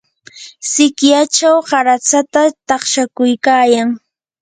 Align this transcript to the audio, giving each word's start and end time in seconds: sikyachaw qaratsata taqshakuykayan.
sikyachaw 0.71 1.57
qaratsata 1.69 2.41
taqshakuykayan. 2.67 3.89